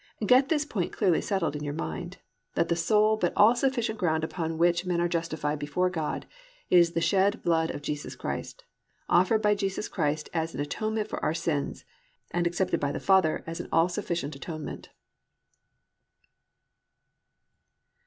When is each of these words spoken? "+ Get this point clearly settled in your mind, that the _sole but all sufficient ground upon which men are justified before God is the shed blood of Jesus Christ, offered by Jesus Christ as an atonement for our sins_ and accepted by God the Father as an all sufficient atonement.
"+ 0.17 0.19
Get 0.25 0.49
this 0.49 0.65
point 0.65 0.91
clearly 0.91 1.21
settled 1.21 1.55
in 1.55 1.63
your 1.63 1.75
mind, 1.75 2.17
that 2.55 2.69
the 2.69 2.73
_sole 2.73 3.19
but 3.19 3.33
all 3.35 3.55
sufficient 3.55 3.99
ground 3.99 4.23
upon 4.23 4.57
which 4.57 4.83
men 4.83 4.99
are 4.99 5.07
justified 5.07 5.59
before 5.59 5.91
God 5.91 6.25
is 6.71 6.93
the 6.93 7.01
shed 7.01 7.43
blood 7.43 7.69
of 7.69 7.83
Jesus 7.83 8.15
Christ, 8.15 8.63
offered 9.09 9.43
by 9.43 9.53
Jesus 9.53 9.87
Christ 9.87 10.27
as 10.33 10.55
an 10.55 10.59
atonement 10.59 11.07
for 11.07 11.23
our 11.23 11.33
sins_ 11.33 11.83
and 12.31 12.47
accepted 12.47 12.79
by 12.79 12.87
God 12.87 12.95
the 12.95 12.99
Father 12.99 13.43
as 13.45 13.59
an 13.59 13.69
all 13.71 13.89
sufficient 13.89 14.35
atonement. 14.35 14.89